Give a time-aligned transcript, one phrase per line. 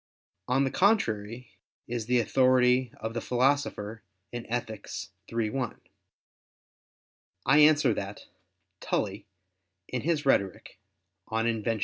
[0.47, 1.51] On the contrary
[1.87, 4.89] is the authority of the Philosopher in Ethic.
[5.31, 5.79] iii, 1.
[7.45, 8.25] I answer that,
[8.79, 9.27] Tully,
[9.87, 10.79] in his Rhetoric
[11.29, 11.79] (De Invent.